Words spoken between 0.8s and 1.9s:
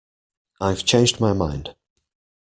changed my mind